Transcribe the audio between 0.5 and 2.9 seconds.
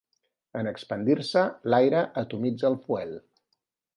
En expandir-se, l'aire atomitza el